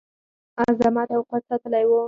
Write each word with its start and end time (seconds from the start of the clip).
عظمت 0.61 1.07
او 1.13 1.21
قوت 1.29 1.43
ساتلی 1.49 1.83
وو. 1.87 1.99